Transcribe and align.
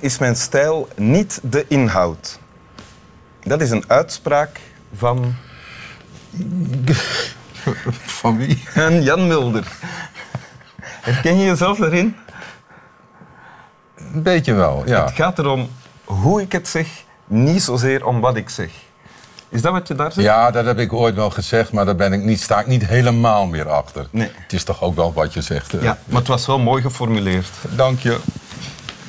Is 0.00 0.18
mijn 0.18 0.36
stijl, 0.36 0.88
niet 0.96 1.40
de 1.42 1.64
inhoud. 1.68 2.38
Dat 3.42 3.60
is 3.60 3.70
een 3.70 3.84
uitspraak 3.86 4.60
van 4.94 5.34
Van 8.20 8.36
wie? 8.36 8.62
een 8.74 9.02
Jan 9.02 9.26
Mulder. 9.26 9.66
Herken 10.80 11.38
je 11.38 11.44
jezelf 11.44 11.78
daarin? 11.78 12.16
Een 14.12 14.22
beetje 14.22 14.52
wel, 14.54 14.82
ja. 14.86 15.04
Het 15.04 15.14
gaat 15.14 15.38
erom 15.38 15.70
hoe 16.04 16.40
ik 16.40 16.52
het 16.52 16.68
zeg, 16.68 16.86
niet 17.26 17.62
zozeer 17.62 18.06
om 18.06 18.20
wat 18.20 18.36
ik 18.36 18.48
zeg. 18.48 18.70
Is 19.48 19.62
dat 19.62 19.72
wat 19.72 19.88
je 19.88 19.94
daar 19.94 20.12
zegt? 20.12 20.26
Ja, 20.26 20.50
dat 20.50 20.64
heb 20.64 20.78
ik 20.78 20.92
ooit 20.92 21.14
wel 21.14 21.30
gezegd, 21.30 21.72
maar 21.72 21.84
daar 21.84 21.96
ben 21.96 22.12
ik 22.12 22.22
niet, 22.22 22.40
sta 22.40 22.60
ik 22.60 22.66
niet 22.66 22.86
helemaal 22.86 23.46
meer 23.46 23.68
achter. 23.68 24.06
Nee. 24.10 24.30
Het 24.34 24.52
is 24.52 24.64
toch 24.64 24.82
ook 24.82 24.94
wel 24.94 25.12
wat 25.12 25.34
je 25.34 25.42
zegt. 25.42 25.72
Ja, 25.80 25.98
maar 26.04 26.18
het 26.18 26.28
was 26.28 26.46
wel 26.46 26.58
mooi 26.58 26.82
geformuleerd. 26.82 27.50
Dank 27.76 28.00
je. 28.00 28.18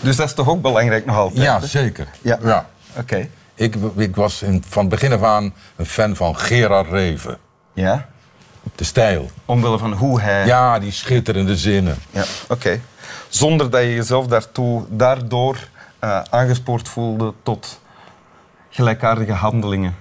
Dus 0.02 0.16
dat 0.16 0.28
is 0.28 0.34
toch 0.34 0.50
ook 0.50 0.62
belangrijk 0.62 1.06
nog 1.06 1.16
altijd? 1.16 1.44
Ja, 1.44 1.60
hè? 1.60 1.68
zeker. 1.68 2.08
Ja. 2.22 2.70
Oké. 2.98 3.28
Ik, 3.56 3.76
ik 3.96 4.16
was 4.16 4.42
in, 4.42 4.64
van 4.70 4.90
begin 4.90 5.14
af 5.14 5.24
aan 5.24 5.54
een 5.76 5.86
fan 5.86 6.16
van 6.16 6.38
Gerard 6.38 6.90
Reven. 6.90 7.38
Ja? 7.74 8.10
De 8.76 8.84
stijl. 8.84 9.32
Omwille 9.46 9.78
van 9.78 9.94
hoe 9.94 10.22
hij... 10.22 10.46
Ja, 10.46 10.80
die 10.80 10.92
schitterende 10.92 11.58
zinnen. 11.58 11.98
Ja, 12.12 12.24
oké. 12.48 12.80
Zonder 13.30 13.70
dat 13.70 13.82
je 13.82 13.94
jezelf 13.94 14.28
daartoe, 14.28 14.84
daardoor 14.90 15.58
eh, 16.00 16.22
aangespoord 16.30 16.90
voelde 16.90 17.34
tot 17.44 17.80
gelijkaardige 18.70 19.32
handelingen. 19.32 19.96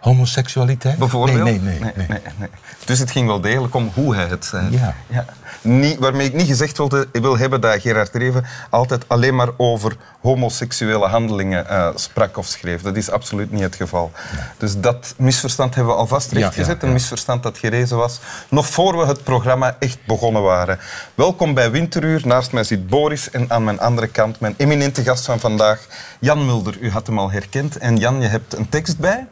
Homoseksualiteit? 0.00 0.98
Bijvoorbeeld? 0.98 1.44
Nee, 1.44 1.60
nee, 1.60 1.80
nee. 1.80 1.92
nee. 1.96 2.06
nee. 2.38 2.48
Dus 2.84 2.98
het 2.98 3.10
ging 3.10 3.26
wel 3.26 3.40
degelijk 3.40 3.74
om 3.74 3.90
hoe 3.94 4.14
hij 4.14 4.26
het 4.26 4.44
zei. 4.44 4.80
Ja. 5.08 5.24
Niet, 5.62 5.98
waarmee 5.98 6.26
ik 6.26 6.34
niet 6.34 6.46
gezegd 6.46 6.76
wilde, 6.76 7.08
wil 7.12 7.38
hebben 7.38 7.60
dat 7.60 7.80
Gerard 7.80 8.14
Reven 8.14 8.44
altijd 8.70 9.08
alleen 9.08 9.34
maar 9.34 9.48
over 9.56 9.96
homoseksuele 10.20 11.06
handelingen 11.06 11.68
eh, 11.68 11.88
sprak 11.94 12.36
of 12.36 12.46
schreef. 12.46 12.82
Dat 12.82 12.96
is 12.96 13.10
absoluut 13.10 13.52
niet 13.52 13.62
het 13.62 13.74
geval. 13.74 14.12
Dus 14.56 14.80
dat 14.80 15.14
misverstand 15.16 15.74
hebben 15.74 15.92
we 15.92 15.98
alvast 15.98 16.30
Ja, 16.30 16.38
rechtgezet. 16.38 16.66
ja, 16.66 16.78
ja. 16.80 16.86
Een 16.86 16.92
misverstand 16.92 17.42
dat 17.42 17.58
gerezen 17.58 17.96
was, 17.96 18.20
nog 18.48 18.66
voor 18.66 18.98
we 18.98 19.06
het 19.06 19.24
programma 19.24 19.76
echt 19.78 19.98
begonnen 20.06 20.42
waren. 20.42 20.78
Welkom 21.14 21.54
bij 21.54 21.70
Winteruur. 21.70 22.22
Naast 22.24 22.52
mij 22.52 22.64
zit 22.64 22.86
Boris 22.86 23.30
en 23.30 23.50
aan 23.50 23.64
mijn 23.64 23.80
andere 23.80 24.08
kant 24.08 24.40
mijn 24.40 24.54
eminente 24.56 25.02
gast 25.02 25.24
van 25.24 25.40
vandaag, 25.40 25.86
Jan 26.20 26.46
Mulder. 26.46 26.78
U 26.80 26.90
had 26.90 27.06
hem 27.06 27.18
al 27.18 27.30
herkend. 27.30 27.76
En 27.76 27.96
Jan, 27.96 28.20
je 28.20 28.28
hebt 28.28 28.56
een 28.56 28.68
tekst 28.68 28.98
bij 28.98 29.26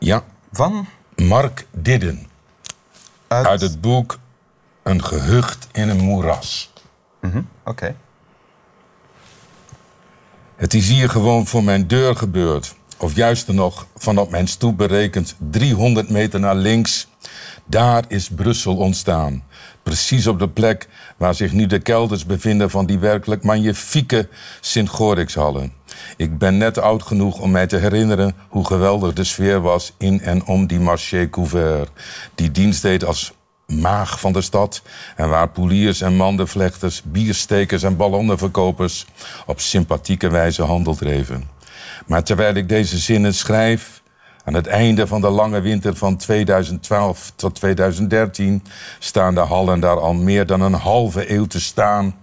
Ja, 0.00 0.24
van... 0.52 0.86
Mark 1.16 1.66
Didden. 1.70 2.26
Uit... 3.28 3.46
Uit 3.46 3.60
het 3.60 3.80
boek 3.80 4.18
Een 4.82 5.04
gehucht 5.04 5.68
in 5.72 5.88
een 5.88 6.04
moeras. 6.04 6.72
Oké. 7.64 7.96
Het 10.56 10.74
is 10.74 10.88
hier 10.88 11.10
gewoon 11.10 11.46
voor 11.46 11.64
mijn 11.64 11.86
deur 11.86 12.16
gebeurd. 12.16 12.74
Of 12.98 13.14
juist 13.14 13.48
nog, 13.48 13.86
vanop 13.96 14.30
mijn 14.30 14.48
stoep 14.48 14.76
berekend 14.76 15.36
300 15.50 16.10
meter 16.10 16.40
naar 16.40 16.56
links. 16.56 17.08
Daar 17.64 18.04
is 18.08 18.28
Brussel 18.28 18.76
ontstaan. 18.76 19.44
Precies 19.82 20.26
op 20.26 20.38
de 20.38 20.48
plek 20.48 20.88
waar 21.16 21.34
zich 21.34 21.52
nu 21.52 21.66
de 21.66 21.78
kelders 21.78 22.26
bevinden 22.26 22.70
van 22.70 22.86
die 22.86 22.98
werkelijk 22.98 23.44
magnifieke 23.44 24.28
Sint-Gorixhallen. 24.60 25.72
Ik 26.16 26.38
ben 26.38 26.56
net 26.56 26.78
oud 26.78 27.02
genoeg 27.02 27.38
om 27.38 27.50
mij 27.50 27.66
te 27.66 27.76
herinneren 27.76 28.34
hoe 28.48 28.66
geweldig 28.66 29.12
de 29.12 29.24
sfeer 29.24 29.60
was 29.60 29.92
in 29.98 30.20
en 30.20 30.46
om 30.46 30.66
die 30.66 30.80
marché 30.80 31.30
couvert. 31.30 31.90
Die 32.34 32.50
dienst 32.50 32.82
deed 32.82 33.04
als 33.04 33.32
maag 33.66 34.20
van 34.20 34.32
de 34.32 34.40
stad 34.40 34.82
en 35.16 35.28
waar 35.28 35.48
poeliers 35.48 36.00
en 36.00 36.16
mandenvlechters, 36.16 37.02
bierstekers 37.02 37.82
en 37.82 37.96
ballonnenverkopers 37.96 39.06
op 39.46 39.60
sympathieke 39.60 40.28
wijze 40.28 40.62
handel 40.62 40.94
dreven. 40.94 41.48
Maar 42.06 42.24
terwijl 42.24 42.54
ik 42.54 42.68
deze 42.68 42.98
zinnen 42.98 43.34
schrijf, 43.34 44.02
aan 44.44 44.54
het 44.54 44.66
einde 44.66 45.06
van 45.06 45.20
de 45.20 45.28
lange 45.28 45.60
winter 45.60 45.96
van 45.96 46.16
2012 46.16 47.32
tot 47.36 47.54
2013, 47.54 48.62
staan 48.98 49.34
de 49.34 49.40
hallen 49.40 49.80
daar 49.80 50.00
al 50.00 50.14
meer 50.14 50.46
dan 50.46 50.60
een 50.60 50.74
halve 50.74 51.32
eeuw 51.32 51.46
te 51.46 51.60
staan 51.60 52.14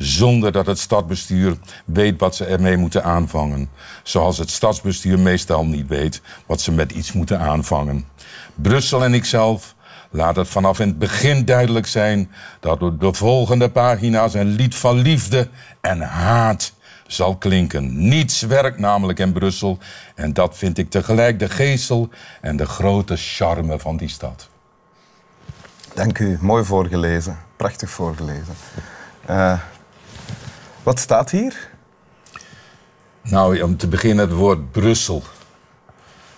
zonder 0.00 0.52
dat 0.52 0.66
het 0.66 0.78
stadsbestuur 0.78 1.56
weet 1.84 2.20
wat 2.20 2.36
ze 2.36 2.44
ermee 2.44 2.76
moeten 2.76 3.04
aanvangen. 3.04 3.68
Zoals 4.02 4.38
het 4.38 4.50
stadsbestuur 4.50 5.18
meestal 5.18 5.66
niet 5.66 5.88
weet 5.88 6.20
wat 6.46 6.60
ze 6.60 6.72
met 6.72 6.92
iets 6.92 7.12
moeten 7.12 7.40
aanvangen. 7.40 8.04
Brussel 8.54 9.04
en 9.04 9.14
ikzelf 9.14 9.74
laat 10.10 10.36
het 10.36 10.48
vanaf 10.48 10.78
in 10.78 10.88
het 10.88 10.98
begin 10.98 11.44
duidelijk 11.44 11.86
zijn 11.86 12.30
dat 12.60 12.82
op 12.82 13.00
de 13.00 13.14
volgende 13.14 13.70
pagina's 13.70 14.34
een 14.34 14.48
lied 14.48 14.74
van 14.74 14.98
liefde 14.98 15.48
en 15.80 16.00
haat 16.00 16.72
zal 17.06 17.36
klinken. 17.36 18.08
Niets 18.08 18.40
werkt 18.40 18.78
namelijk 18.78 19.18
in 19.18 19.32
Brussel 19.32 19.78
en 20.14 20.32
dat 20.32 20.56
vind 20.56 20.78
ik 20.78 20.90
tegelijk 20.90 21.38
de 21.38 21.48
geestel 21.48 22.08
en 22.40 22.56
de 22.56 22.66
grote 22.66 23.16
charme 23.16 23.78
van 23.78 23.96
die 23.96 24.08
stad. 24.08 24.48
Dank 25.94 26.18
u. 26.18 26.38
Mooi 26.40 26.64
voorgelezen. 26.64 27.38
Prachtig 27.56 27.90
voorgelezen. 27.90 28.54
Eh, 29.26 29.58
wat 30.82 30.98
staat 30.98 31.30
hier? 31.30 31.68
Nou, 33.22 33.60
om 33.60 33.76
te 33.76 33.88
beginnen 33.88 34.28
het 34.28 34.36
woord 34.36 34.72
Brussel. 34.72 35.22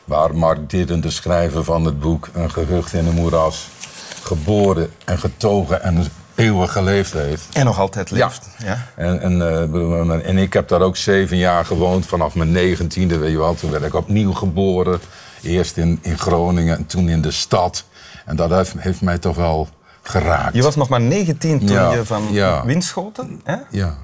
Waar 0.04 0.36
Mark 0.36 0.70
Didden, 0.70 1.00
de 1.00 1.10
schrijver 1.10 1.64
van 1.64 1.84
het 1.84 2.00
boek 2.00 2.28
Een 2.32 2.50
gehucht 2.50 2.92
in 2.92 3.06
een 3.06 3.14
moeras, 3.14 3.69
geboren 4.22 4.92
en 5.04 5.19
getogen 5.19 5.82
en 5.82 6.04
eeuwen 6.34 6.69
geleefd 6.69 7.12
heeft. 7.12 7.47
En 7.52 7.64
nog 7.64 7.78
altijd 7.78 8.10
leeft. 8.10 8.48
Ja. 8.58 8.88
En, 8.97 9.20
en, 9.20 9.42
eh, 9.42 10.28
en 10.28 10.38
ik 10.38 10.52
heb 10.52 10.69
daar 10.69 10.81
ook 10.81 10.97
zeven 10.97 11.36
jaar 11.36 11.64
gewoond, 11.64 12.06
vanaf 12.06 12.34
mijn 12.34 12.52
negentiende, 12.52 13.19
weet 13.19 13.31
je 13.31 13.38
wel. 13.38 13.54
Toen 13.54 13.70
werd 13.70 13.84
ik 13.84 13.94
opnieuw 13.94 14.32
geboren. 14.32 15.00
Eerst 15.42 15.76
in, 15.76 15.98
in 16.02 16.19
Groningen 16.19 16.76
en 16.76 16.86
toen 16.86 17.08
in 17.08 17.22
de 17.22 17.31
stad. 17.31 17.84
En 18.25 18.36
dat 18.36 18.50
heeft, 18.50 18.75
heeft 18.78 19.00
mij 19.00 19.19
toch 19.19 19.36
wel 19.36 19.69
geraakt. 20.02 20.54
Je 20.54 20.62
was 20.62 20.76
nog 20.76 20.88
maar 20.88 21.00
19 21.00 21.58
toen 21.58 21.69
Ja, 21.69 21.92
je 21.92 22.04
van 22.04 22.28
ja. 22.31 22.64
Winschoten... 22.64 23.41
Hè? 23.44 23.56
Ja. 23.70 23.97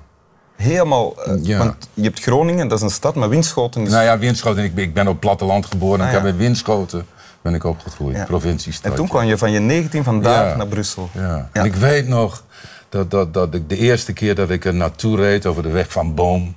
Helemaal... 0.59 1.23
eh, 1.25 1.35
Ja. 1.45 1.59
Want 1.59 1.89
je 1.95 2.03
hebt 2.03 2.21
Groningen, 2.21 2.69
dat 2.69 2.79
is 2.79 2.85
een 2.85 2.91
stad, 2.91 3.15
maar 3.15 3.29
Winschoten 3.29 3.83
is... 3.83 3.91
Nou 3.91 4.05
ja, 4.05 4.19
Winschoten. 4.19 4.65
Ik 4.65 4.75
ben, 4.75 4.85
ik 4.85 4.95
ben 4.95 5.03
op 5.07 5.11
het 5.13 5.21
platteland 5.21 5.67
geboren. 5.67 6.01
Ah, 6.01 6.07
ik 6.07 6.13
heb 6.13 6.23
ja. 6.23 6.29
in 6.29 6.37
Winschoten 6.37 7.07
ben 7.43 7.55
ik 7.55 7.65
opgegroeid, 7.65 8.17
Ja. 8.17 8.25
provinciestad. 8.25 8.91
en 8.91 8.97
toen 8.97 9.09
kwam 9.09 9.25
je 9.25 9.39
van 9.39 9.51
je 9.51 9.59
19 9.59 10.05
vandaag 10.05 10.57
naar 10.57 10.67
Brussel. 10.67 11.09
Ja. 11.13 11.49
En 11.53 11.65
ik 11.65 11.75
weet 11.75 12.09
nog 12.09 12.45
dat, 12.89 13.11
dat, 13.11 13.35
dat 13.35 13.55
ik 13.55 13.69
de 13.69 13.77
eerste 13.77 14.13
keer 14.13 14.35
dat 14.35 14.51
ik 14.51 14.65
er 14.65 14.75
naartoe 14.75 15.17
reed 15.17 15.47
over 15.47 15.63
de 15.63 15.69
weg 15.71 15.93
van 15.93 16.15
Boom 16.15 16.57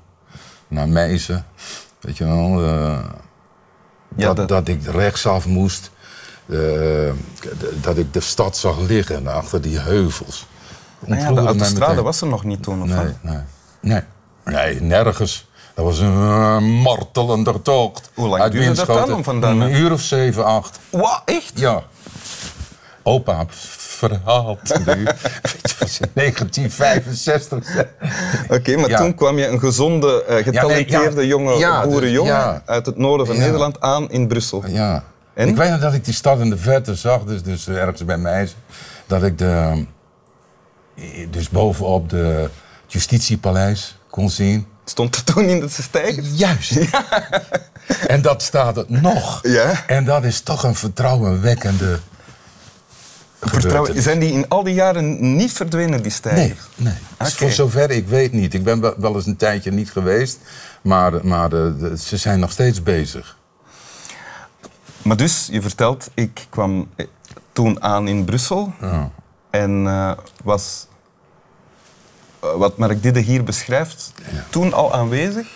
naar 0.68 0.90
Meissen, 0.90 1.46
weet 2.00 2.18
je 2.18 2.26
wel, 2.26 2.64
eh, 2.66 3.00
dat, 4.10 4.36
dat- 4.36 4.48
dat 4.48 4.68
ik 4.68 4.86
rechtsaf 4.86 5.46
moest, 5.48 5.92
eh, 6.50 6.58
dat 7.82 7.98
ik 7.98 8.14
de 8.14 8.20
stad 8.20 8.58
zag 8.58 8.80
liggen 8.80 9.28
achter 9.28 9.62
die 9.62 9.80
heuvels. 9.80 10.48
Nou 11.06 11.22
ja, 11.22 11.32
de 11.32 11.42
autostrade 11.48 12.02
was 12.02 12.22
er 12.22 12.28
nog 12.28 12.44
niet 12.44 12.64
toen, 12.64 12.82
of 12.82 12.88
Nee, 12.88 13.14
nee, 13.22 13.38
nee, 13.82 14.02
nee, 14.46 14.82
nergens. 14.82 15.50
Dat 15.74 15.86
was 15.86 16.00
een 16.00 16.14
eh, 16.14 16.58
martelende 16.60 17.62
tocht. 17.62 18.12
Hoe 18.14 18.28
lang 18.28 18.52
duurde 18.52 18.74
dat 18.74 18.88
dan 18.88 19.14
om 19.14 19.24
vandaan, 19.24 19.62
Een 19.62 19.76
uur 19.76 19.92
of 19.92 20.02
zeven, 20.02 20.46
acht. 20.46 20.80
Wat, 20.90 21.22
echt? 21.26 21.52
Ja. 21.56 21.84
Opa 23.04 23.46
verhaalt 23.50 24.86
nu. 24.86 25.04
Weet 25.44 25.62
je, 25.64 25.76
was 25.80 26.00
in 26.00 26.10
1965. 26.14 27.86
Oké, 28.50 28.76
maar 28.76 28.90
Ja. 28.90 28.98
toen 28.98 29.16
kwam 29.16 29.38
je 29.38 29.48
een 29.48 29.60
gezonde, 29.60 30.24
eh, 30.24 30.44
getalenteerde 30.44 31.22
ja. 31.22 31.28
jonge 31.28 31.58
Ja, 31.58 31.88
boerenjongen 31.88 32.34
ja. 32.34 32.62
uit 32.66 32.86
het 32.86 32.98
noorden 32.98 33.26
van 33.26 33.36
Ja. 33.36 33.42
Nederland 33.42 33.82
aan 33.82 34.10
in 34.10 34.28
Brussel. 34.28 34.64
Ja. 34.68 35.04
En? 35.34 35.48
Ik 35.48 35.56
weet 35.56 35.70
nog 35.70 35.80
dat 35.80 35.94
ik 35.94 36.06
die 36.06 36.14
stad 36.14 36.40
in 36.40 36.50
de 36.50 36.58
verte 36.58 36.96
zag, 36.96 37.24
dus, 37.24 37.44
dus 37.44 37.68
ergens 37.68 38.06
bij 38.06 38.18
mij. 38.18 38.50
Dat 39.08 39.24
ik 39.24 39.38
de, 39.38 39.86
dus 41.30 41.50
bovenop 41.50 42.10
de 42.10 42.50
justitiepaleis 42.92 43.98
kon 44.10 44.30
zien. 44.30 44.66
Stond 44.86 45.16
er 45.16 45.24
toen 45.24 45.44
in 45.44 45.60
de 45.60 45.70
stijger? 45.70 46.24
Juist. 46.24 46.78
En 48.08 48.22
dat 48.22 48.42
staat 48.44 48.76
het 48.76 48.90
nog. 48.90 49.40
Ja. 49.44 49.86
En 49.88 50.06
dat 50.06 50.24
is 50.24 50.42
toch 50.42 50.64
een 50.64 50.76
vertrouwenwekkende 50.76 52.00
Vertrouwen, 53.42 54.02
zijn 54.02 54.20
die 54.20 54.32
in 54.32 54.48
al 54.48 54.64
die 54.64 54.74
jaren 54.74 55.36
niet 55.36 55.52
verdwenen, 55.52 56.02
die 56.02 56.12
stijgers? 56.12 56.60
Nee, 56.76 56.88
nee. 56.88 56.94
Dus 57.18 57.28
Oké. 57.28 57.38
voor 57.38 57.52
zover 57.52 57.92
ik 57.92 58.08
weet 58.08 58.32
niet. 58.32 58.54
Ik 58.54 58.64
ben 58.64 58.82
wel- 59.02 59.16
eens 59.16 59.26
een 59.26 59.36
tijdje 59.36 59.72
niet 59.72 59.92
geweest, 59.92 60.40
maar, 60.82 61.26
maar 61.26 61.50
de- 61.50 61.94
ze 62.00 62.18
zijn 62.18 62.40
nog 62.40 62.52
steeds 62.52 62.84
bezig. 62.84 63.38
Maar 65.02 65.18
dus, 65.18 65.48
je 65.52 65.62
vertelt, 65.62 66.10
ik 66.14 66.46
kwam 66.50 66.90
eh, 66.96 67.06
toen 67.54 67.84
aan 67.84 68.08
in 68.08 68.26
Brussel 68.26 68.74
Ja. 68.82 69.12
en 69.50 69.88
eh, 69.88 70.12
was, 70.44 70.88
eh, 70.90 70.91
wat 72.42 72.78
Mark 72.78 73.02
Didde 73.04 73.20
hier 73.20 73.44
beschrijft, 73.44 74.12
toen 74.50 74.74
al 74.74 74.94
aanwezig. 74.94 75.48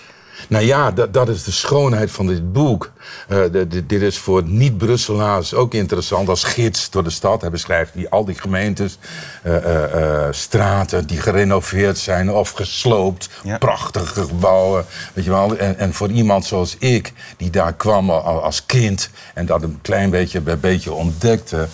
Nou 0.48 0.66
ja, 0.66 0.92
dat, 0.92 1.14
dat 1.14 1.30
is 1.30 1.44
de 1.44 1.52
schoonheid 1.52 2.12
van 2.12 2.28
dit 2.28 2.54
boek. 2.54 2.92
Eh, 3.28 3.38
de- 3.52 3.68
de- 3.68 3.86
dit 3.86 4.02
is 4.02 4.18
voor 4.18 4.44
niet-Brusselaars 4.44 5.54
ook 5.54 5.74
interessant 5.74 6.30
als 6.30 6.44
gids 6.44 6.90
door 6.90 7.04
de 7.04 7.10
stad. 7.10 7.42
Hij 7.42 7.50
beschrijft 7.50 7.94
die, 7.94 8.10
al 8.10 8.26
die 8.26 8.36
gemeentes, 8.40 8.98
eh, 9.44 10.24
eh, 10.26 10.28
straten 10.32 11.08
die 11.08 11.20
gerenoveerd 11.22 11.98
zijn 11.98 12.32
of 12.32 12.50
gesloopt. 12.50 13.30
Ja. 13.44 13.58
Prachtige 13.58 14.22
gebouwen. 14.26 14.86
Weet 15.14 15.24
je 15.26 15.30
wel? 15.32 15.58
En, 15.58 15.78
en 15.78 15.94
voor 15.94 16.10
iemand 16.10 16.46
zoals 16.46 16.76
ik, 16.80 17.14
die 17.38 17.50
daar 17.50 17.74
kwam 17.74 18.10
al 18.10 18.44
als 18.44 18.66
kind 18.66 19.10
en 19.34 19.46
dat 19.46 19.64
een 19.64 19.80
klein 19.82 20.10
beetje 20.10 20.42
bij 20.42 20.58
beetje 20.60 20.94
ontdekte. 20.94 21.68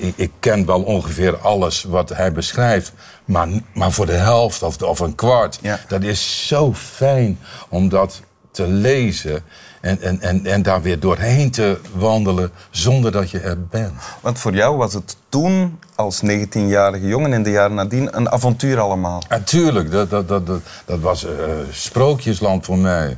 ik, 0.00 0.12
ik 0.16 0.30
ken 0.40 0.66
wel 0.66 0.82
ongeveer 0.82 1.36
alles 1.38 1.82
wat 1.82 2.08
hij 2.08 2.32
beschrijft. 2.32 2.92
Maar, 3.24 3.48
maar 3.74 3.92
voor 3.92 4.06
de 4.06 4.12
helft 4.12 4.62
of, 4.62 4.82
of 4.82 4.98
een 4.98 5.14
kwart. 5.14 5.58
Ja. 5.62 5.80
Dat 5.88 6.02
is 6.02 6.46
zo 6.46 6.74
fijn 6.74 7.38
om 7.68 7.88
dat 7.90 8.22
te 8.50 8.66
lezen 8.66 9.42
en, 9.80 10.00
en, 10.00 10.20
en, 10.20 10.46
en 10.46 10.62
daar 10.62 10.82
weer 10.82 11.00
doorheen 11.00 11.50
te 11.50 11.78
wandelen 11.94 12.50
zonder 12.70 13.12
dat 13.12 13.30
je 13.30 13.38
er 13.38 13.66
bent. 13.66 13.92
Want 14.20 14.38
voor 14.38 14.54
jou 14.54 14.76
was 14.76 14.92
het 14.92 15.16
toen, 15.28 15.78
als 15.94 16.22
19-jarige 16.24 17.06
jongen 17.06 17.32
in 17.32 17.42
de 17.42 17.50
jaren 17.50 17.74
nadien, 17.74 18.16
een 18.16 18.30
avontuur 18.30 18.80
allemaal. 18.80 19.22
Natuurlijk, 19.28 19.90
dat, 19.90 20.10
dat, 20.10 20.28
dat, 20.28 20.46
dat, 20.46 20.60
dat 20.84 21.00
was 21.00 21.24
eh, 21.24 21.32
sprookjesland 21.70 22.64
voor 22.64 22.78
mij. 22.78 23.16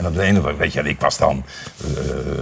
En 0.00 0.06
op 0.06 0.14
de 0.14 0.22
ene 0.22 0.56
weet 0.56 0.72
je, 0.72 0.80
ik 0.82 1.00
was 1.00 1.18
dan 1.18 1.44
eh, 1.84 1.84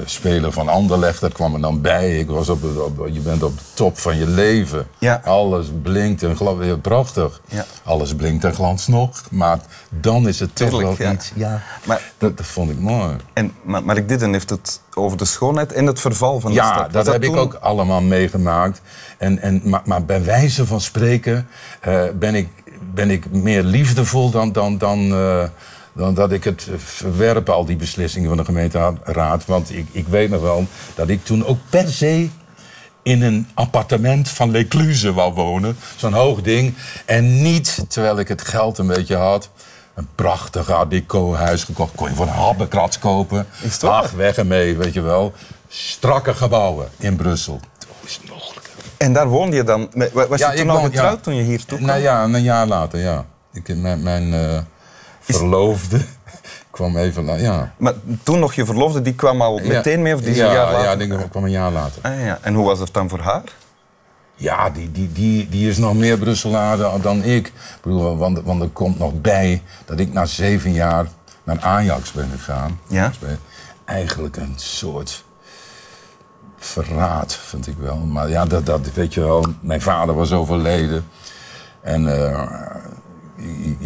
speler 0.05 0.53
van 0.53 0.69
Anderlecht, 0.69 1.21
dat 1.21 1.33
kwam 1.33 1.55
er 1.55 1.61
dan 1.61 1.81
bij. 1.81 2.19
Ik 2.19 2.29
was 2.29 2.49
op, 2.49 2.65
op, 2.79 3.09
je 3.13 3.21
bent 3.21 3.43
op 3.43 3.59
de 3.59 3.65
top 3.75 3.99
van 3.99 4.19
je 4.19 4.27
leven. 4.27 4.87
Ja. 4.99 5.21
Alles 5.25 5.67
blinkt 5.83 6.23
en 6.23 6.37
gla- 6.37 6.63
ja, 6.65 6.77
prachtig. 6.77 7.41
Ja. 7.49 7.65
Alles 7.85 8.15
blinkt 8.15 8.45
en 8.45 8.55
glans 8.55 8.87
nog. 8.87 9.23
Maar 9.31 9.59
dan 9.89 10.29
is 10.29 10.41
het 10.41 10.55
toch 10.57 10.71
wel 10.81 10.95
ja. 10.99 11.13
iets. 11.13 11.33
Ja, 11.35 11.63
Maar- 11.85 12.13
dat, 12.19 12.37
dat 12.37 12.47
vond 12.47 12.71
ik 12.71 12.79
mooi. 12.81 13.17
En, 13.33 13.53
maar 13.63 13.85
Mark 13.85 14.09
Didden 14.09 14.33
heeft 14.33 14.51
het 14.51 14.81
over 14.95 15.19
de 15.19 15.25
schoonheid 15.25 15.73
en 15.73 15.87
het 15.87 16.01
verval 16.01 16.41
van 16.41 16.51
de 16.51 16.57
Ja, 16.57 16.65
stad. 16.75 16.93
Was 16.93 17.05
dat, 17.05 17.13
heb 17.13 17.25
ik 17.25 17.37
ook 17.37 17.55
allemaal 17.55 18.01
meegemaakt. 18.01 18.81
En, 19.19 19.39
en, 19.39 19.61
maar, 19.65 19.83
maar 19.85 20.05
bij 20.05 20.25
wijze 20.25 20.67
van 20.67 20.81
spreken 20.81 21.49
eh, 21.81 22.03
ben, 22.15 22.35
ik, 22.35 22.49
ben 22.95 23.11
ik 23.11 23.31
meer 23.31 23.63
liefdevol 23.63 24.31
dan, 24.31 24.53
dan, 24.53 24.79
dan, 24.79 25.13
eh, 25.13 25.43
dan 25.93 26.15
dat 26.15 26.33
ik 26.33 26.45
het 26.45 26.69
verwerp, 26.77 27.49
al 27.49 27.65
die 27.65 27.77
beslissingen 27.77 28.29
van 28.29 28.37
de 28.37 28.45
gemeenteraad. 28.45 29.47
Want 29.47 29.75
ik, 29.75 29.87
ik 29.93 30.09
weet 30.09 30.31
nog 30.31 30.41
wel 30.41 30.67
dat 30.95 31.09
ik 31.09 31.25
toen 31.25 31.47
ook 31.47 31.59
per 31.71 31.89
se 31.89 32.29
in 33.03 33.23
een 33.23 33.49
appartement 33.55 34.29
van 34.29 34.51
L'Ecluse 34.51 35.13
wou 35.13 35.33
wonen. 35.35 35.77
Zo'n 35.97 36.13
hoog 36.13 36.43
ding. 36.43 36.75
En 37.05 37.43
niet, 37.43 37.85
terwijl 37.89 38.19
ik 38.19 38.29
het 38.29 38.43
geld 38.43 38.79
een 38.79 38.87
beetje 38.87 39.17
had... 39.17 39.51
een 39.95 40.09
prachtig 40.15 40.71
art 40.71 40.91
deco 40.91 41.35
huis 41.35 41.65
gekocht. 41.65 41.95
Kon 41.95 42.09
je 42.09 42.15
voor 42.15 42.27
een 42.27 42.33
habbekrats 42.33 42.99
kopen. 42.99 43.47
Ach, 43.83 44.11
weg 44.11 44.37
ermee, 44.37 44.77
weet 44.77 44.95
je 44.95 45.01
wel. 45.01 45.33
Strakke 45.69 46.35
gebouwen 46.35 46.89
in 46.99 47.17
Brussel. 47.17 47.61
Hoe 47.99 48.09
is 48.09 48.19
het 48.23 48.31
mogelijk? 48.31 48.71
En 48.97 49.13
daar 49.13 49.29
woonde 49.29 49.57
je 49.57 49.65
dan. 49.65 49.89
met- 49.93 50.13
Was 50.13 50.39
Ja, 50.41 50.51
je 50.51 50.57
toen 50.57 50.67
ik 50.67 50.71
al 50.73 50.77
woon- 50.81 50.91
getrouwd 50.91 51.15
ja. 51.17 51.21
toen 51.23 51.35
je 51.35 51.43
hier 51.43 51.65
toe 51.65 51.77
kwam? 51.79 51.89
Nou 51.91 52.01
ja, 52.01 52.25
een 52.25 52.43
jaar 52.43 52.67
later, 52.67 53.01
ja. 53.01 53.25
Ik, 53.53 53.77
mijn 53.77 54.03
mijn 54.03 54.35
eh, 54.35 54.59
verloofde 55.37 56.01
kwam 56.71 56.97
even... 56.97 57.25
la- 57.25 57.35
Ja. 57.35 57.73
Maar 57.77 57.93
toen 58.23 58.39
nog 58.39 58.55
je 58.55 58.65
verloofde, 58.65 59.03
die 59.03 59.15
kwam 59.15 59.43
al 59.43 59.59
meteen 59.59 60.03
mee 60.03 60.15
of 60.15 60.21
die 60.21 60.35
ja, 60.35 60.47
een 60.47 60.53
jaar 60.53 60.65
later? 60.73 60.85
Ja, 60.85 60.93
ik 60.93 60.99
denk, 60.99 61.11
dat 61.11 61.29
kwam 61.29 61.45
een 61.45 61.51
jaar 61.51 61.73
later. 61.73 62.03
Ah, 62.03 62.25
ja. 62.25 62.39
En 62.43 62.55
hoe 62.55 62.65
was 62.67 62.79
het 62.79 62.93
dan 62.93 63.09
voor 63.09 63.21
haar? 63.21 63.43
Ja, 64.35 64.71
die, 64.71 64.93
die, 64.93 65.13
die, 65.13 65.49
die 65.49 65.69
is 65.69 65.79
nog 65.79 65.95
meer 65.95 66.19
Brusselaar 66.19 66.77
dan 66.77 67.01
dan 67.01 67.23
ik. 67.23 67.47
ik 67.47 67.53
bedoel, 67.83 68.17
want, 68.17 68.41
want 68.45 68.63
er 68.63 68.69
komt 68.69 68.99
nog 68.99 69.21
bij 69.21 69.63
dat 69.85 69.99
ik 70.01 70.13
na 70.13 70.25
zeven 70.27 70.73
jaar 70.73 71.07
naar 71.45 71.61
Ajax 71.61 72.13
ben 72.13 72.29
gegaan. 72.37 72.81
Ja. 72.89 73.11
Eigenlijk 73.85 74.37
een 74.37 74.53
soort 74.57 75.25
verraad, 76.59 77.35
vind 77.35 77.67
ik 77.67 77.77
wel. 77.79 77.97
Maar 77.97 78.29
ja, 78.29 78.45
dat, 78.45 78.67
dat 78.67 78.93
weet 78.95 79.15
je 79.15 79.21
wel. 79.21 79.45
Mijn 79.61 79.81
vader 79.83 80.15
was 80.15 80.33
overleden. 80.33 81.09
En 81.81 82.25
eh, 82.25 82.49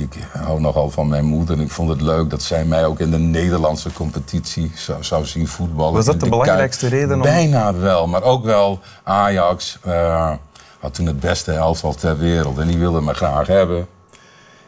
ik, 0.03 0.27
hou 0.39 0.61
nogal 0.61 0.91
van 0.91 1.09
mijn 1.09 1.25
moeder. 1.25 1.57
En 1.57 1.63
ik 1.63 1.71
vond 1.71 1.89
het 1.89 2.01
leuk 2.01 2.31
dat 2.31 2.43
zij 2.43 2.65
mij 2.65 2.85
ook 2.87 3.01
in 3.01 3.11
de 3.11 3.19
Nederlandse 3.19 3.93
competitie 3.93 4.73
zou, 4.75 5.05
zou 5.05 5.27
zien 5.27 5.49
voetballen. 5.49 5.93
Was 5.93 6.05
dat 6.07 6.21
de 6.21 6.29
belangrijkste 6.29 6.89
reden 6.89 7.17
om- 7.17 7.23
Bijna 7.23 7.75
wel, 7.75 8.07
maar 8.07 8.23
ook 8.23 8.45
wel 8.45 8.81
Ajax. 9.03 9.79
eh, 9.83 10.33
had 10.81 10.95
toen 10.95 11.07
het 11.07 11.21
beste 11.21 11.53
elftal 11.53 11.95
ter 11.95 12.19
wereld. 12.19 12.59
En 12.59 12.67
die 12.67 12.79
wilde 12.79 13.01
me 13.01 13.15
graag 13.15 13.47
hebben. 13.47 13.87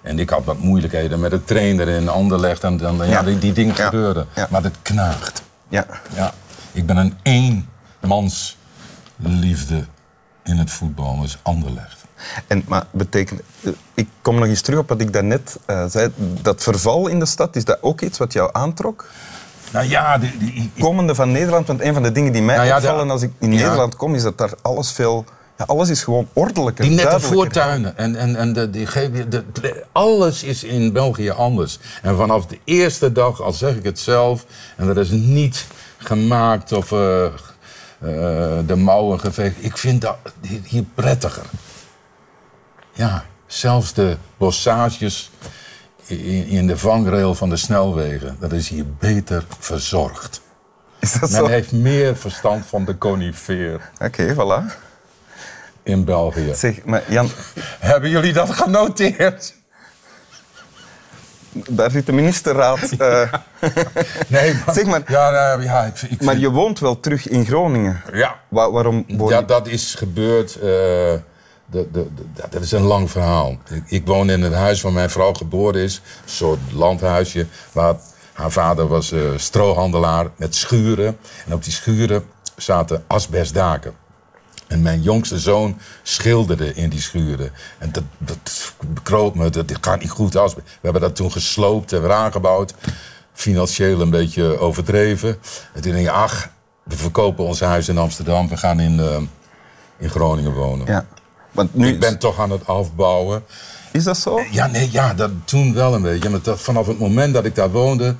En 0.02 0.18
ik 0.18 0.30
had 0.30 0.44
wat 0.44 0.58
moeilijkheden 0.58 1.20
met 1.20 1.30
de 1.30 1.44
trainer 1.44 1.88
in 1.88 2.08
Anderlecht. 2.08 2.64
En 2.64 2.76
dan, 2.76 2.96
ja, 2.96 3.04
Ja. 3.04 3.22
die, 3.22 3.38
die 3.38 3.52
dingen 3.52 3.74
Ja. 3.76 3.84
gebeurden. 3.84 4.26
Ja. 4.34 4.46
Maar 4.50 4.62
dat 4.62 4.72
knaagt. 4.82 5.42
Ja. 5.68 5.86
Ja, 6.14 6.32
ik 6.72 6.86
ben 6.86 6.96
een 6.96 7.14
eenmans 7.22 8.56
liefde 9.16 9.84
in 10.44 10.56
het 10.56 10.70
voetbal, 10.70 11.20
dus 11.20 11.38
Anderlecht. 11.42 12.03
En, 12.46 12.64
maar 12.68 12.86
betekent, 12.90 13.40
eh, 13.60 13.70
ik 13.94 14.08
kom 14.22 14.34
nog 14.38 14.44
eens 14.46 14.60
terug 14.60 14.78
op 14.78 14.88
wat 14.88 15.00
ik 15.00 15.12
daarnet 15.12 15.56
eh 15.66 15.84
zei. 15.88 16.10
Dat 16.42 16.62
verval 16.62 17.08
in 17.08 17.18
de 17.18 17.26
stad, 17.26 17.56
is 17.56 17.64
dat 17.64 17.78
ook 17.80 18.00
iets 18.00 18.18
wat 18.18 18.32
jou 18.32 18.50
aantrok? 18.52 19.06
Nou 19.72 19.88
ja, 19.88 20.18
ik- 20.38 20.70
Komende 20.78 21.14
van 21.14 21.32
Nederland, 21.32 21.66
want 21.66 21.80
een 21.80 21.94
van 21.94 22.02
de 22.02 22.12
dingen 22.12 22.32
die 22.32 22.42
mij 22.42 22.56
Nou 22.56 22.66
ja, 22.68 22.80
de- 22.80 22.88
als 23.12 23.22
ik 23.22 23.32
in 23.38 23.52
Ja. 23.52 23.58
Nederland 23.62 23.96
kom, 23.96 24.14
is 24.14 24.22
dat 24.22 24.38
daar 24.38 24.52
alles 24.62 24.90
veel... 24.92 25.24
Ja, 25.58 25.64
alles 25.64 25.88
is 25.88 26.02
gewoon 26.02 26.28
ordelijker, 26.32 26.84
die 26.84 26.94
nette 26.94 27.20
voortuinen. 27.20 27.96
En, 27.96 28.16
en, 28.16 28.36
en 28.36 28.52
de, 28.52 28.70
die, 28.70 28.86
de, 29.28 29.44
de- 29.52 29.84
alles 29.92 30.42
is 30.42 30.64
in 30.64 30.92
België 30.92 31.30
anders. 31.30 31.78
En 32.02 32.16
vanaf 32.16 32.46
de 32.46 32.58
eerste 32.64 33.12
dag, 33.12 33.40
al 33.42 33.52
zeg 33.52 33.74
ik 33.76 33.84
het 33.84 33.98
zelf, 33.98 34.44
en 34.76 34.86
dat 34.86 34.96
is 34.96 35.10
niet 35.10 35.66
gemaakt 35.98 36.72
of 36.72 36.92
eh, 36.92 37.26
de 38.66 38.76
mouwen 38.76 39.20
geveegd. 39.20 39.54
Ik 39.58 39.76
vind 39.76 40.00
dat 40.00 40.16
hier 40.64 40.84
prettiger. 40.94 41.44
Ja, 42.94 43.24
zelfs 43.46 43.92
de 43.92 44.16
bossages 44.36 45.30
in, 46.06 46.46
in 46.46 46.66
de 46.66 46.78
vangrail 46.78 47.34
van 47.34 47.48
de 47.48 47.56
snelwegen, 47.56 48.36
dat 48.40 48.52
is 48.52 48.68
hier 48.68 48.86
beter 48.98 49.44
verzorgd. 49.58 50.40
Is 50.98 51.12
dat 51.12 51.20
Men 51.20 51.30
zo? 51.30 51.46
heeft 51.46 51.72
meer 51.72 52.16
verstand 52.16 52.66
van 52.66 52.84
de 52.84 52.98
conifeer 52.98 53.90
Oké, 53.98 54.34
voilà. 54.34 54.74
in 55.82 56.04
België. 56.04 56.54
Zeg, 56.54 56.84
maar 56.84 57.02
Jan, 57.08 57.28
Hebben 57.80 58.10
jullie 58.10 58.32
dat 58.32 58.50
genoteerd? 58.50 59.54
daar 61.52 61.90
zit 61.90 62.06
de 62.06 62.12
ministerraad. 62.12 62.80
eh, 62.98 63.32
Nee, 64.28 64.54
maar... 64.66 64.74
Zeg 64.74 64.84
maar- 64.84 65.02
Ja, 65.06 65.30
nou, 65.30 65.62
ja 65.62 65.84
ik, 65.84 66.02
ik 66.02 66.20
maar 66.20 66.28
vind- 66.34 66.40
je 66.40 66.50
woont 66.50 66.78
wel 66.78 67.00
terug 67.00 67.28
in 67.28 67.46
Groningen. 67.46 68.02
Ja, 68.12 68.40
Wa- 68.48 68.70
waarom 68.70 69.04
woon 69.08 69.28
je... 69.28 69.34
dat, 69.34 69.48
dat 69.48 69.66
is 69.68 69.94
gebeurd... 69.94 70.54
eh, 70.60 71.12
dat- 72.50 72.62
is 72.62 72.72
een 72.72 72.82
lang 72.82 73.10
verhaal. 73.10 73.56
Ik, 73.86 74.06
woon 74.06 74.30
in 74.30 74.42
het 74.42 74.52
huis 74.52 74.80
waar 74.80 74.92
mijn 74.92 75.10
vrouw 75.10 75.32
geboren 75.32 75.80
is. 75.82 75.94
Een 76.24 76.30
soort 76.30 76.60
landhuisje. 76.72 77.46
Waar 77.72 77.94
haar 78.32 78.50
vader 78.50 78.88
was 78.88 79.12
eh, 79.12 79.20
strohandelaar 79.36 80.30
met 80.36 80.54
schuren. 80.54 81.18
En 81.46 81.52
op 81.54 81.64
die 81.64 81.72
schuren 81.72 82.24
zaten 82.56 83.04
asbestdaken. 83.06 83.94
En 84.66 84.82
mijn 84.82 85.02
jongste 85.02 85.38
zoon 85.38 85.78
schilderde 86.02 86.74
in 86.74 86.88
die 86.88 87.00
schuren. 87.00 87.50
En 87.78 87.92
dat, 87.92 88.02
dat 88.18 88.72
bekroop 88.86 89.34
me, 89.34 89.50
dat 89.50 89.72
gaat 89.80 90.00
niet 90.00 90.10
goed. 90.10 90.32
We 90.32 90.52
hebben 90.80 91.00
dat 91.02 91.16
toen 91.16 91.32
gesloopt 91.32 91.92
en 91.92 92.00
weer 92.00 92.12
aangebouwd. 92.12 92.74
Financieel 93.32 94.00
een 94.00 94.10
beetje 94.10 94.58
overdreven. 94.58 95.28
En 95.72 95.82
toen 95.82 95.92
denk 95.92 96.06
ik, 96.06 96.12
ach, 96.12 96.48
we 96.82 96.96
verkopen 96.96 97.44
ons 97.44 97.60
huis 97.60 97.88
in 97.88 97.98
Amsterdam. 97.98 98.48
We 98.48 98.56
gaan 98.56 98.80
in, 98.80 99.00
eh, 99.00 99.16
in 99.98 100.10
Groningen 100.10 100.52
wonen. 100.52 100.86
Ja. 100.86 101.06
Want 101.54 101.74
nu 101.74 101.88
Ik 101.88 102.00
ben 102.00 102.18
toch 102.18 102.38
aan 102.40 102.50
het 102.50 102.66
afbouwen. 102.66 103.44
Is 103.92 104.04
dat 104.04 104.18
zo? 104.18 104.40
Ja, 104.50 104.66
nee, 104.66 104.88
ja, 104.92 105.14
dat, 105.14 105.30
toen 105.44 105.74
wel 105.74 105.94
een 105.94 106.02
beetje. 106.02 106.30
Maar 106.30 106.42
dat, 106.42 106.60
vanaf 106.60 106.86
het 106.86 106.98
moment 106.98 107.34
dat 107.34 107.44
ik 107.44 107.54
daar 107.54 107.70
woonde, 107.70 108.14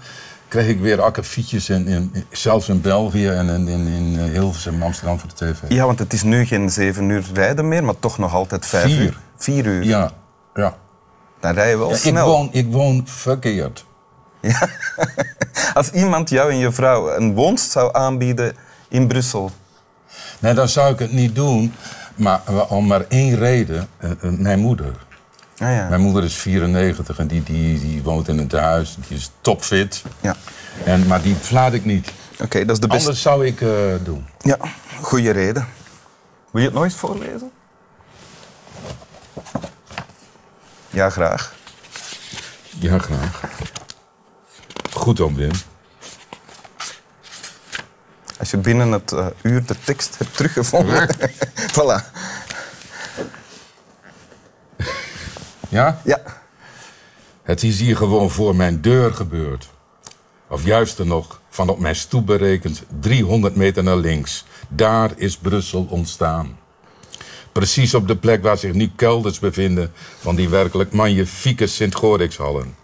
kreeg 0.49 0.69
ik 0.69 0.81
weer 0.81 1.03
akkefietjes. 1.03 1.69
In, 1.69 1.87
in, 1.87 2.25
zelfs 2.31 2.69
in 2.69 2.81
België 2.81 3.29
en 3.29 3.49
in, 3.49 3.69
in, 3.69 3.87
in 3.87 4.19
eh, 4.19 4.33
Hilversum 4.33 4.83
Amsterdam 4.83 5.19
voor 5.19 5.29
de 5.29 5.35
tv. 5.35 5.59
Ja, 5.69 5.87
want 5.87 5.99
het 5.99 6.13
is 6.13 6.23
nu 6.23 6.45
geen 6.45 6.71
zeven 6.71 7.09
uur 7.09 7.25
rijden 7.33 7.69
meer, 7.69 7.85
maar 7.85 7.99
toch 7.99 8.19
nog 8.19 8.35
altijd 8.35 8.67
vijf 8.67 8.85
Vier. 8.85 9.01
uur. 9.01 9.19
Vier 9.37 9.67
uur. 9.67 9.85
Ja, 9.85 10.11
ja. 10.55 10.77
Dan 11.41 11.53
rij 11.55 11.71
je 11.71 11.77
wel 11.79 11.89
Ja, 11.89 11.95
ik, 11.95 12.01
snel. 12.01 12.27
woon, 12.27 12.49
ik 12.53 12.67
woon 12.73 13.03
verkeerd. 13.05 13.85
Als 15.75 15.91
iemand 15.91 16.31
jou 16.31 16.51
en 16.51 16.57
je 16.59 16.73
vrouw 16.73 17.11
een 17.17 17.35
woonst 17.35 17.71
zou 17.71 17.95
aanbieden 17.95 18.57
in 18.89 19.07
Brussel. 19.07 19.51
Nee, 20.39 20.55
dan 20.55 20.69
zou 20.69 20.93
ik 20.93 20.99
het 20.99 21.13
niet 21.13 21.35
doen. 21.35 21.75
Maar 22.15 22.43
om 22.69 22.87
maar 22.87 23.05
één 23.09 23.37
reden. 23.39 23.89
eh, 23.99 24.11
eh, 24.11 24.17
mijn 24.21 24.59
moeder. 24.59 24.95
Ah, 25.59 25.69
ja. 25.71 25.89
Mijn 25.89 26.01
moeder 26.01 26.25
is 26.25 26.35
94 26.35 27.19
en 27.19 27.27
die, 27.27 27.43
die, 27.43 27.81
die 27.81 28.03
woont 28.03 28.29
in 28.29 28.39
het 28.39 28.53
huis. 28.53 28.97
Die 29.09 29.17
is 29.17 29.31
topfit. 29.41 30.03
Ja. 30.21 30.37
En, 30.85 31.07
maar 31.07 31.23
die 31.23 31.35
verlaat 31.35 31.73
ik 31.73 31.85
niet. 31.85 32.13
Oké, 32.41 32.65
dat 32.65 32.75
is 32.77 32.81
de 32.81 32.87
beste. 32.87 33.03
Anders 33.03 33.23
zou 33.23 33.47
ik 33.47 33.61
eh, 33.61 33.69
doen. 34.05 34.27
Ja, 34.41 34.59
goede 35.01 35.31
reden. 35.31 35.67
Wil 36.51 36.63
je 36.63 36.71
het 36.71 36.83
eens 36.83 36.95
voorlezen? 36.95 37.51
Ja, 40.91 41.11
graag. 41.11 41.55
Ja, 42.79 42.99
graag. 42.99 43.41
goed 44.93 45.21
om, 45.21 45.35
Wim. 45.35 45.51
Als 48.39 48.51
je 48.51 48.57
binnen 48.57 48.93
het 48.93 49.13
uh, 49.13 49.27
uur 49.43 49.67
de 49.67 49.77
tekst 49.85 50.19
hebt 50.19 50.37
teruggevonden. 50.37 51.09
voilà. 51.77 52.05
Ja? 55.69 56.01
Ja. 56.05 56.21
Het 57.43 57.63
is 57.63 57.81
hier 57.81 57.97
gewoon 57.97 58.31
voor 58.31 58.57
mijn 58.57 58.81
deur 58.81 59.15
gebeurd. 59.15 59.69
Of 60.49 60.65
juister 60.65 61.07
nog, 61.07 61.41
van 61.49 61.69
op 61.69 61.79
mijn 61.79 61.97
stoep 61.97 62.27
berekend 62.27 62.83
300 63.01 63.57
meter 63.57 63.83
naar 63.83 63.97
links. 63.97 64.45
Daar 64.69 65.11
is 65.17 65.37
Brussel 65.37 65.87
ontstaan. 65.91 66.59
Precies 67.53 67.95
op 67.95 68.09
de 68.09 68.17
plek 68.17 68.43
waar 68.43 68.59
zich 68.59 68.73
nu 68.73 68.91
kelders 68.97 69.39
bevinden 69.39 69.93
van 70.19 70.37
die 70.37 70.49
werkelijk 70.49 70.93
magnifieke 70.93 71.67
Sint-Gorixhallen. 71.67 72.75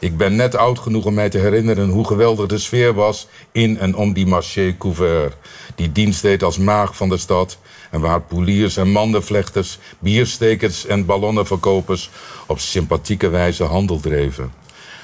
Ik 0.00 0.16
ben 0.16 0.36
net 0.36 0.56
oud 0.56 0.78
genoeg 0.78 1.04
om 1.04 1.14
mij 1.14 1.28
te 1.28 1.38
herinneren 1.38 1.88
hoe 1.88 2.06
geweldig 2.06 2.46
de 2.46 2.58
sfeer 2.58 2.94
was 2.94 3.28
in 3.52 3.78
en 3.78 3.94
om 3.94 4.12
die 4.12 4.26
marché 4.26 4.76
couvert. 4.78 5.34
Die 5.74 5.92
dienst 5.92 6.22
deed 6.22 6.42
als 6.42 6.58
maag 6.58 6.96
van 6.96 7.08
de 7.08 7.16
stad 7.16 7.58
en 7.90 8.00
waar 8.00 8.20
poeliers 8.20 8.76
en 8.76 8.90
mandenvlechters, 8.90 9.78
bierstekers 9.98 10.86
en 10.86 11.06
ballonnenverkopers 11.06 12.10
op 12.46 12.58
sympathieke 12.58 13.28
wijze 13.28 13.64
handel 13.64 14.00
dreven. 14.00 14.52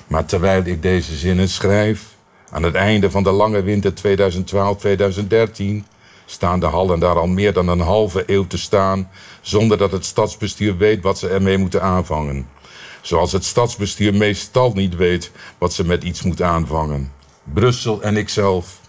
Maar 0.07 0.25
terwijl 0.25 0.65
ik 0.65 0.83
deze 0.83 1.15
zinnen 1.15 1.49
schrijf, 1.49 2.03
aan 2.51 2.63
het 2.63 2.75
einde 2.75 3.11
van 3.11 3.23
de 3.23 3.31
lange 3.31 3.63
winter 3.63 3.93
2012-2013, 3.93 5.87
staan 6.27 6.61
de 6.61 6.67
hallen 6.67 6.99
daar 6.99 7.19
al 7.19 7.27
meer 7.27 7.53
dan 7.53 7.69
een 7.69 7.81
halve 7.81 8.23
eeuw 8.27 8.47
te 8.47 8.59
staan, 8.59 9.11
zonder 9.41 9.79
dat 9.79 9.93
het 9.93 10.05
stadsbestuur 10.05 10.77
weet 10.77 11.03
wat 11.03 11.19
ze 11.19 11.29
ermee 11.29 11.59
moeten 11.59 11.83
aanvangen. 11.83 12.47
Zoals 13.07 13.33
het 13.33 13.45
stadsbestuur 13.45 14.15
meestal 14.15 14.73
niet 14.73 14.97
weet 14.97 15.31
wat 15.59 15.73
ze 15.73 15.85
met 15.85 16.03
iets 16.03 16.23
moet 16.23 16.43
aanvangen. 16.43 17.13
Brussel 17.43 18.03
en 18.03 18.17
ikzelf. 18.17 18.81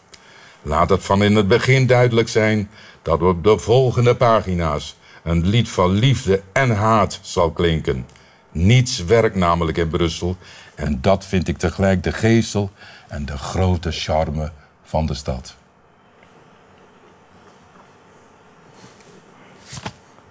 Laat 0.61 0.89
het 0.89 1.03
van 1.03 1.23
in 1.23 1.35
het 1.35 1.47
begin 1.47 1.87
duidelijk 1.87 2.27
zijn 2.27 2.69
dat 3.01 3.21
op 3.21 3.43
de 3.43 3.57
volgende 3.57 4.15
pagina's 4.15 4.95
een 5.23 5.45
lied 5.45 5.69
van 5.69 5.91
liefde 5.91 6.41
en 6.51 6.75
haat 6.75 7.19
zal 7.21 7.51
klinken. 7.51 8.05
Niets 8.51 9.03
werkt 9.03 9.35
namelijk 9.35 9.77
in 9.77 9.89
Brussel 9.89 10.37
en 10.75 11.01
dat 11.01 11.25
vind 11.25 11.47
ik 11.47 11.57
tegelijk 11.57 12.03
de 12.03 12.11
geestel 12.11 12.71
en 13.07 13.25
de 13.25 13.37
grote 13.37 13.91
charme 13.91 14.51
van 14.83 15.05
de 15.05 15.13
stad. 15.13 15.55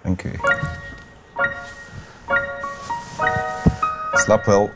Dank. 0.01 0.23
snap 4.27 4.45
wel. 4.45 4.71